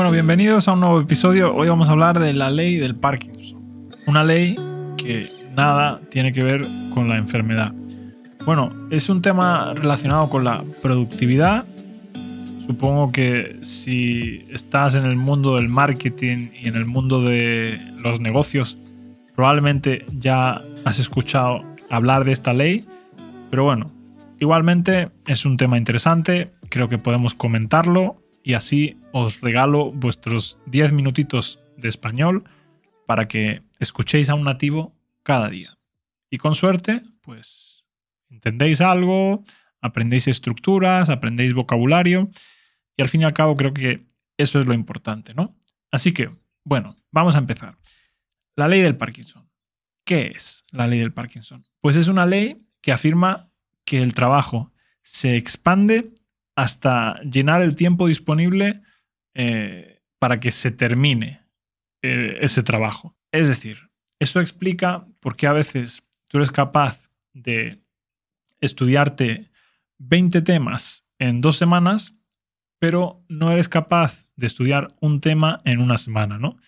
Bueno, 0.00 0.12
bienvenidos 0.12 0.66
a 0.66 0.72
un 0.72 0.80
nuevo 0.80 0.98
episodio. 0.98 1.54
Hoy 1.54 1.68
vamos 1.68 1.90
a 1.90 1.92
hablar 1.92 2.18
de 2.18 2.32
la 2.32 2.48
ley 2.48 2.78
del 2.78 2.96
Parkinson. 2.96 3.90
Una 4.06 4.24
ley 4.24 4.56
que 4.96 5.28
nada 5.54 6.00
tiene 6.08 6.32
que 6.32 6.42
ver 6.42 6.66
con 6.94 7.10
la 7.10 7.18
enfermedad. 7.18 7.74
Bueno, 8.46 8.72
es 8.90 9.10
un 9.10 9.20
tema 9.20 9.74
relacionado 9.74 10.30
con 10.30 10.42
la 10.42 10.64
productividad. 10.80 11.66
Supongo 12.66 13.12
que 13.12 13.58
si 13.60 14.46
estás 14.50 14.94
en 14.94 15.04
el 15.04 15.16
mundo 15.16 15.56
del 15.56 15.68
marketing 15.68 16.48
y 16.58 16.68
en 16.68 16.76
el 16.76 16.86
mundo 16.86 17.20
de 17.20 17.78
los 18.02 18.20
negocios, 18.20 18.78
probablemente 19.36 20.06
ya 20.16 20.62
has 20.86 20.98
escuchado 20.98 21.62
hablar 21.90 22.24
de 22.24 22.32
esta 22.32 22.54
ley. 22.54 22.86
Pero 23.50 23.64
bueno, 23.64 23.90
igualmente 24.38 25.10
es 25.26 25.44
un 25.44 25.58
tema 25.58 25.76
interesante. 25.76 26.52
Creo 26.70 26.88
que 26.88 26.96
podemos 26.96 27.34
comentarlo 27.34 28.19
y 28.42 28.54
así 28.54 28.98
os 29.12 29.40
regalo 29.40 29.92
vuestros 29.92 30.58
10 30.66 30.92
minutitos 30.92 31.60
de 31.76 31.88
español 31.88 32.44
para 33.06 33.28
que 33.28 33.62
escuchéis 33.78 34.30
a 34.30 34.34
un 34.34 34.44
nativo 34.44 34.94
cada 35.22 35.48
día. 35.48 35.78
Y 36.30 36.38
con 36.38 36.54
suerte, 36.54 37.02
pues 37.22 37.84
entendéis 38.28 38.80
algo, 38.80 39.44
aprendéis 39.80 40.28
estructuras, 40.28 41.10
aprendéis 41.10 41.54
vocabulario 41.54 42.30
y 42.96 43.02
al 43.02 43.08
fin 43.08 43.22
y 43.22 43.24
al 43.24 43.32
cabo 43.32 43.56
creo 43.56 43.74
que 43.74 44.06
eso 44.36 44.60
es 44.60 44.66
lo 44.66 44.74
importante, 44.74 45.34
¿no? 45.34 45.56
Así 45.90 46.12
que, 46.12 46.30
bueno, 46.64 46.96
vamos 47.10 47.34
a 47.34 47.38
empezar. 47.38 47.76
La 48.56 48.68
ley 48.68 48.80
del 48.80 48.96
Parkinson. 48.96 49.50
¿Qué 50.04 50.28
es 50.28 50.64
la 50.70 50.86
ley 50.86 50.98
del 50.98 51.12
Parkinson? 51.12 51.64
Pues 51.80 51.96
es 51.96 52.08
una 52.08 52.26
ley 52.26 52.62
que 52.80 52.92
afirma 52.92 53.50
que 53.84 53.98
el 53.98 54.14
trabajo 54.14 54.72
se 55.02 55.36
expande 55.36 56.12
hasta 56.60 57.18
llenar 57.22 57.62
el 57.62 57.74
tiempo 57.74 58.06
disponible 58.06 58.82
eh, 59.32 60.02
para 60.18 60.40
que 60.40 60.50
se 60.50 60.70
termine 60.70 61.40
eh, 62.02 62.36
ese 62.42 62.62
trabajo. 62.62 63.16
Es 63.32 63.48
decir, 63.48 63.88
eso 64.18 64.40
explica 64.40 65.06
por 65.20 65.36
qué 65.36 65.46
a 65.46 65.54
veces 65.54 66.02
tú 66.28 66.36
eres 66.36 66.50
capaz 66.50 67.08
de 67.32 67.80
estudiarte 68.60 69.50
20 70.00 70.42
temas 70.42 71.06
en 71.18 71.40
dos 71.40 71.56
semanas, 71.56 72.14
pero 72.78 73.24
no 73.28 73.52
eres 73.52 73.70
capaz 73.70 74.26
de 74.36 74.46
estudiar 74.46 74.88
un 75.00 75.22
tema 75.22 75.60
en 75.64 75.80
una 75.80 75.96
semana, 75.96 76.38
¿no? 76.38 76.58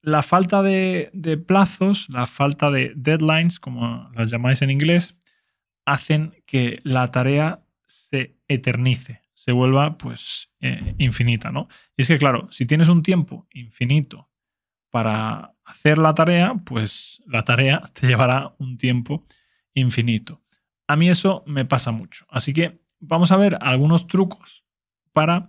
La 0.00 0.22
falta 0.22 0.62
de, 0.62 1.10
de 1.12 1.36
plazos, 1.36 2.08
la 2.08 2.24
falta 2.24 2.70
de 2.70 2.94
deadlines, 2.96 3.60
como 3.60 4.10
las 4.14 4.30
llamáis 4.30 4.62
en 4.62 4.70
inglés, 4.70 5.18
hacen 5.84 6.42
que 6.46 6.78
la 6.84 7.08
tarea 7.08 7.67
se 7.88 8.36
eternice, 8.46 9.22
se 9.34 9.52
vuelva 9.52 9.98
pues 9.98 10.52
eh, 10.60 10.94
infinita, 10.98 11.50
¿no? 11.50 11.68
Y 11.96 12.02
es 12.02 12.08
que 12.08 12.18
claro, 12.18 12.48
si 12.50 12.66
tienes 12.66 12.88
un 12.88 13.02
tiempo 13.02 13.46
infinito 13.52 14.30
para 14.90 15.54
hacer 15.64 15.98
la 15.98 16.14
tarea, 16.14 16.54
pues 16.64 17.22
la 17.26 17.44
tarea 17.44 17.82
te 17.92 18.06
llevará 18.06 18.54
un 18.58 18.78
tiempo 18.78 19.26
infinito. 19.74 20.42
A 20.86 20.96
mí 20.96 21.10
eso 21.10 21.42
me 21.46 21.64
pasa 21.64 21.92
mucho. 21.92 22.26
Así 22.30 22.52
que 22.52 22.80
vamos 23.00 23.32
a 23.32 23.36
ver 23.36 23.58
algunos 23.60 24.06
trucos 24.06 24.64
para 25.12 25.46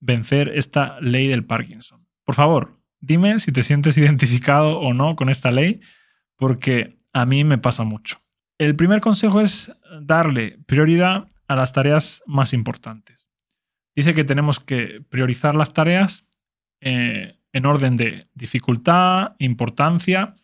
vencer 0.00 0.50
esta 0.54 1.00
ley 1.00 1.28
del 1.28 1.44
Parkinson. 1.44 2.06
Por 2.24 2.34
favor, 2.34 2.80
dime 3.00 3.40
si 3.40 3.52
te 3.52 3.62
sientes 3.62 3.98
identificado 3.98 4.78
o 4.78 4.94
no 4.94 5.16
con 5.16 5.28
esta 5.28 5.50
ley, 5.50 5.80
porque 6.36 6.96
a 7.12 7.26
mí 7.26 7.44
me 7.44 7.58
pasa 7.58 7.84
mucho. 7.84 8.18
El 8.58 8.74
primer 8.76 9.00
consejo 9.00 9.40
es 9.40 9.72
darle 10.02 10.58
prioridad 10.66 11.28
a 11.48 11.56
las 11.56 11.72
tareas 11.72 12.22
más 12.26 12.52
importantes. 12.52 13.30
Dice 13.96 14.14
que 14.14 14.24
tenemos 14.24 14.60
que 14.60 15.04
priorizar 15.08 15.54
las 15.54 15.72
tareas 15.72 16.26
eh, 16.80 17.40
en 17.52 17.66
orden 17.66 17.96
de 17.96 18.28
dificultad, 18.34 19.34
importancia 19.38 20.34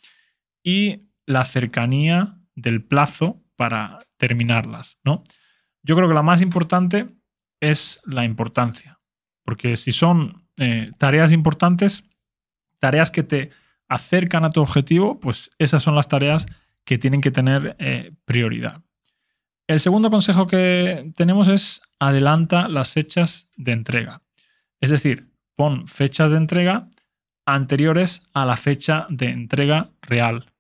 y 0.63 1.03
la 1.27 1.45
cercanía 1.45 2.39
del 2.57 2.83
plazo 2.83 3.43
para 3.57 3.99
terminarlas. 4.17 4.99
¿no? 5.05 5.23
Yo 5.83 5.95
creo 5.95 6.09
que 6.09 6.15
la 6.15 6.23
más 6.23 6.43
importante 6.43 7.07
es 7.61 8.01
la 8.05 8.25
importancia, 8.25 8.99
porque 9.45 9.77
si 9.77 9.93
son 9.93 10.49
eh, 10.57 10.91
tareas 10.99 11.33
importantes, 11.33 12.05
tareas 12.79 13.11
que 13.11 13.23
te 13.23 13.51
acercan 13.89 14.45
a 14.45 14.51
tu 14.51 14.61
objetivo, 14.61 15.21
pues 15.21 15.51
esas 15.59 15.83
son 15.83 15.95
las 15.95 16.09
tareas 16.09 16.47
que 16.85 16.99
tienen 16.99 17.21
que 17.21 17.31
tener 17.31 17.77
eh, 17.79 18.13
prioridad. 18.25 18.83
El 19.67 19.81
segundo 19.81 20.11
consejo 20.11 20.47
que 20.47 21.13
tenemos 21.17 21.49
es 21.49 21.81
adelanta 21.99 22.69
las 22.69 22.93
fechas 22.93 23.49
de 23.57 23.73
entrega. 23.73 24.21
Es 24.81 24.91
decir, 24.91 25.31
pon 25.57 25.89
fechas 25.89 26.33
de 26.33 26.37
entrega 26.37 26.89
anteriores 27.47 28.23
a 28.35 28.45
la 28.45 28.57
fecha 28.57 29.07
de 29.09 29.27
entrega 29.27 29.91
real. 30.03 30.53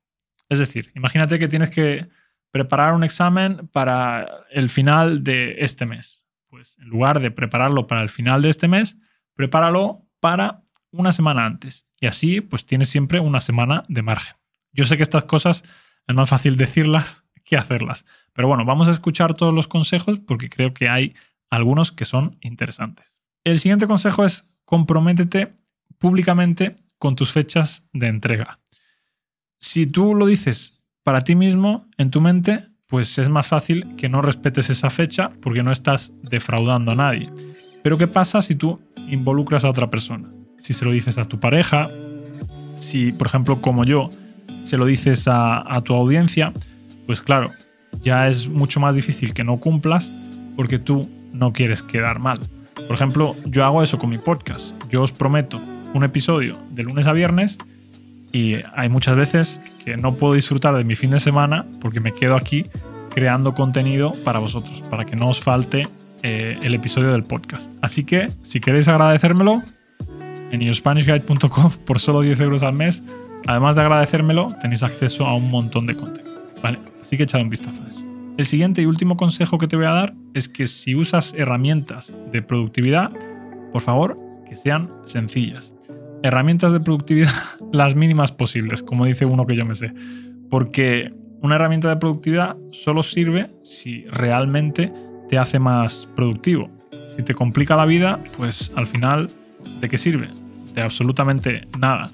Es 0.48 0.58
decir, 0.58 0.90
imagínate 0.94 1.38
que 1.38 1.48
tienes 1.48 1.68
que 1.68 2.08
preparar 2.50 2.94
un 2.94 3.04
examen 3.04 3.68
para 3.68 4.46
el 4.50 4.70
final 4.70 5.22
de 5.22 5.56
este 5.58 5.84
mes. 5.84 6.24
Pues 6.48 6.78
en 6.78 6.88
lugar 6.88 7.20
de 7.20 7.30
prepararlo 7.30 7.86
para 7.86 8.02
el 8.02 8.08
final 8.08 8.40
de 8.40 8.48
este 8.48 8.68
mes, 8.68 8.96
prepáralo 9.34 10.06
para 10.20 10.62
una 10.92 11.12
semana 11.12 11.44
antes. 11.44 11.86
Y 12.00 12.06
así 12.06 12.40
pues 12.40 12.64
tienes 12.64 12.88
siempre 12.88 13.20
una 13.20 13.40
semana 13.40 13.84
de 13.88 14.00
margen. 14.00 14.36
Yo 14.72 14.86
sé 14.86 14.96
que 14.96 15.02
estas 15.02 15.24
cosas 15.24 15.62
es 16.06 16.14
más 16.14 16.30
fácil 16.30 16.56
decirlas 16.56 17.26
que 17.44 17.56
hacerlas. 17.56 18.04
Pero 18.32 18.48
bueno, 18.48 18.64
vamos 18.64 18.88
a 18.88 18.92
escuchar 18.92 19.34
todos 19.34 19.54
los 19.54 19.68
consejos 19.68 20.20
porque 20.20 20.48
creo 20.48 20.74
que 20.74 20.88
hay 20.88 21.14
algunos 21.50 21.92
que 21.92 22.04
son 22.04 22.36
interesantes. 22.40 23.18
El 23.44 23.58
siguiente 23.58 23.86
consejo 23.86 24.24
es 24.24 24.44
comprométete 24.64 25.54
públicamente 25.98 26.74
con 26.98 27.16
tus 27.16 27.30
fechas 27.30 27.88
de 27.92 28.08
entrega. 28.08 28.58
Si 29.60 29.86
tú 29.86 30.14
lo 30.14 30.26
dices 30.26 30.82
para 31.02 31.22
ti 31.22 31.34
mismo, 31.34 31.86
en 31.98 32.10
tu 32.10 32.20
mente, 32.20 32.68
pues 32.86 33.18
es 33.18 33.28
más 33.28 33.46
fácil 33.46 33.94
que 33.96 34.08
no 34.08 34.22
respetes 34.22 34.70
esa 34.70 34.90
fecha 34.90 35.30
porque 35.40 35.62
no 35.62 35.72
estás 35.72 36.12
defraudando 36.22 36.92
a 36.92 36.94
nadie. 36.94 37.30
Pero 37.82 37.98
¿qué 37.98 38.06
pasa 38.06 38.40
si 38.40 38.54
tú 38.54 38.80
involucras 39.08 39.64
a 39.64 39.70
otra 39.70 39.90
persona? 39.90 40.32
Si 40.58 40.72
se 40.72 40.84
lo 40.84 40.92
dices 40.92 41.18
a 41.18 41.26
tu 41.26 41.38
pareja, 41.38 41.90
si 42.76 43.12
por 43.12 43.26
ejemplo 43.26 43.60
como 43.60 43.84
yo 43.84 44.10
se 44.60 44.78
lo 44.78 44.86
dices 44.86 45.28
a, 45.28 45.74
a 45.74 45.82
tu 45.82 45.94
audiencia, 45.94 46.52
pues 47.06 47.20
claro, 47.20 47.52
ya 48.02 48.28
es 48.28 48.48
mucho 48.48 48.80
más 48.80 48.96
difícil 48.96 49.34
que 49.34 49.44
no 49.44 49.58
cumplas 49.58 50.12
porque 50.56 50.78
tú 50.78 51.08
no 51.32 51.52
quieres 51.52 51.82
quedar 51.82 52.18
mal. 52.18 52.40
Por 52.74 52.94
ejemplo, 52.94 53.34
yo 53.44 53.64
hago 53.64 53.82
eso 53.82 53.98
con 53.98 54.10
mi 54.10 54.18
podcast. 54.18 54.74
Yo 54.90 55.02
os 55.02 55.12
prometo 55.12 55.60
un 55.94 56.04
episodio 56.04 56.58
de 56.70 56.82
lunes 56.82 57.06
a 57.06 57.12
viernes 57.12 57.58
y 58.32 58.56
hay 58.74 58.88
muchas 58.88 59.16
veces 59.16 59.60
que 59.84 59.96
no 59.96 60.16
puedo 60.16 60.34
disfrutar 60.34 60.76
de 60.76 60.84
mi 60.84 60.96
fin 60.96 61.10
de 61.10 61.20
semana 61.20 61.66
porque 61.80 62.00
me 62.00 62.12
quedo 62.12 62.36
aquí 62.36 62.66
creando 63.14 63.54
contenido 63.54 64.12
para 64.24 64.40
vosotros, 64.40 64.82
para 64.90 65.04
que 65.04 65.14
no 65.14 65.28
os 65.28 65.40
falte 65.40 65.86
eh, 66.22 66.58
el 66.62 66.74
episodio 66.74 67.12
del 67.12 67.22
podcast. 67.22 67.70
Así 67.80 68.04
que, 68.04 68.30
si 68.42 68.60
queréis 68.60 68.88
agradecérmelo, 68.88 69.62
en 70.50 70.60
yourspanishguide.com 70.60 71.70
por 71.86 72.00
solo 72.00 72.22
10 72.22 72.40
euros 72.40 72.62
al 72.62 72.72
mes, 72.72 73.04
además 73.46 73.76
de 73.76 73.82
agradecérmelo, 73.82 74.54
tenéis 74.60 74.82
acceso 74.82 75.26
a 75.26 75.34
un 75.34 75.50
montón 75.50 75.86
de 75.86 75.94
contenido. 75.94 76.33
¿Vale? 76.64 76.78
Así 77.02 77.18
que 77.18 77.24
echar 77.24 77.42
un 77.42 77.50
vistazo 77.50 77.82
a 77.84 77.88
eso. 77.88 78.02
El 78.38 78.46
siguiente 78.46 78.80
y 78.80 78.86
último 78.86 79.18
consejo 79.18 79.58
que 79.58 79.68
te 79.68 79.76
voy 79.76 79.84
a 79.84 79.90
dar 79.90 80.14
es 80.32 80.48
que 80.48 80.66
si 80.66 80.94
usas 80.94 81.34
herramientas 81.36 82.14
de 82.32 82.40
productividad, 82.40 83.12
por 83.70 83.82
favor, 83.82 84.18
que 84.48 84.56
sean 84.56 84.88
sencillas. 85.04 85.74
Herramientas 86.22 86.72
de 86.72 86.80
productividad 86.80 87.34
las 87.72 87.94
mínimas 87.94 88.32
posibles, 88.32 88.82
como 88.82 89.04
dice 89.04 89.26
uno 89.26 89.46
que 89.46 89.56
yo 89.56 89.66
me 89.66 89.74
sé. 89.74 89.92
Porque 90.48 91.12
una 91.42 91.56
herramienta 91.56 91.90
de 91.90 91.96
productividad 91.96 92.56
solo 92.72 93.02
sirve 93.02 93.50
si 93.62 94.06
realmente 94.06 94.90
te 95.28 95.36
hace 95.36 95.58
más 95.58 96.08
productivo. 96.16 96.70
Si 97.06 97.22
te 97.22 97.34
complica 97.34 97.76
la 97.76 97.84
vida, 97.84 98.24
pues 98.38 98.72
al 98.74 98.86
final, 98.86 99.28
¿de 99.82 99.88
qué 99.90 99.98
sirve? 99.98 100.30
De 100.74 100.80
absolutamente 100.80 101.68
nada. 101.78 102.08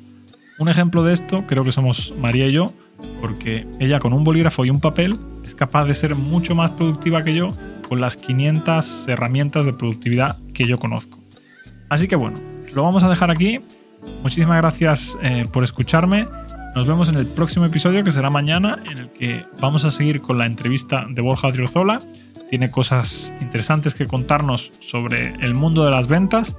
Un 0.58 0.68
ejemplo 0.68 1.04
de 1.04 1.12
esto 1.12 1.44
creo 1.46 1.62
que 1.62 1.70
somos 1.70 2.12
María 2.18 2.48
y 2.48 2.52
yo, 2.52 2.74
porque 3.20 3.66
ella 3.78 3.98
con 3.98 4.12
un 4.12 4.24
bolígrafo 4.24 4.64
y 4.64 4.70
un 4.70 4.80
papel 4.80 5.18
es 5.44 5.54
capaz 5.54 5.84
de 5.84 5.94
ser 5.94 6.14
mucho 6.14 6.54
más 6.54 6.70
productiva 6.72 7.22
que 7.22 7.34
yo 7.34 7.52
con 7.88 8.00
las 8.00 8.16
500 8.16 9.08
herramientas 9.08 9.66
de 9.66 9.72
productividad 9.72 10.38
que 10.54 10.66
yo 10.66 10.78
conozco. 10.78 11.18
Así 11.88 12.06
que 12.06 12.16
bueno, 12.16 12.38
lo 12.72 12.82
vamos 12.82 13.04
a 13.04 13.08
dejar 13.08 13.30
aquí. 13.30 13.60
Muchísimas 14.22 14.56
gracias 14.58 15.18
eh, 15.22 15.44
por 15.52 15.64
escucharme. 15.64 16.28
Nos 16.74 16.86
vemos 16.86 17.08
en 17.08 17.16
el 17.16 17.26
próximo 17.26 17.64
episodio 17.64 18.04
que 18.04 18.12
será 18.12 18.30
mañana 18.30 18.78
en 18.88 18.98
el 18.98 19.10
que 19.10 19.44
vamos 19.60 19.84
a 19.84 19.90
seguir 19.90 20.20
con 20.20 20.38
la 20.38 20.46
entrevista 20.46 21.06
de 21.10 21.20
Borja 21.20 21.50
Triozola. 21.50 22.00
Tiene 22.48 22.70
cosas 22.70 23.34
interesantes 23.40 23.94
que 23.94 24.06
contarnos 24.06 24.72
sobre 24.78 25.34
el 25.44 25.52
mundo 25.54 25.84
de 25.84 25.90
las 25.90 26.06
ventas, 26.06 26.56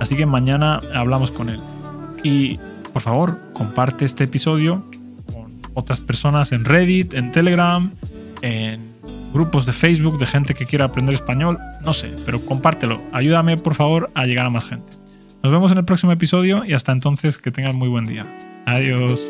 así 0.00 0.16
que 0.16 0.26
mañana 0.26 0.80
hablamos 0.94 1.30
con 1.30 1.48
él. 1.48 1.60
Y 2.22 2.58
por 2.92 3.00
favor, 3.00 3.40
comparte 3.54 4.04
este 4.04 4.24
episodio 4.24 4.84
otras 5.74 6.00
personas 6.00 6.52
en 6.52 6.64
Reddit, 6.64 7.14
en 7.14 7.32
Telegram, 7.32 7.92
en 8.42 8.94
grupos 9.32 9.66
de 9.66 9.72
Facebook 9.72 10.18
de 10.18 10.26
gente 10.26 10.54
que 10.54 10.64
quiera 10.64 10.86
aprender 10.86 11.14
español, 11.14 11.58
no 11.84 11.92
sé, 11.92 12.14
pero 12.24 12.40
compártelo. 12.44 13.02
Ayúdame 13.12 13.56
por 13.56 13.74
favor 13.74 14.08
a 14.14 14.26
llegar 14.26 14.46
a 14.46 14.50
más 14.50 14.64
gente. 14.64 14.92
Nos 15.42 15.52
vemos 15.52 15.72
en 15.72 15.78
el 15.78 15.84
próximo 15.84 16.12
episodio 16.12 16.64
y 16.64 16.72
hasta 16.72 16.92
entonces 16.92 17.38
que 17.38 17.50
tengan 17.50 17.76
muy 17.76 17.88
buen 17.88 18.06
día. 18.06 18.24
Adiós. 18.64 19.26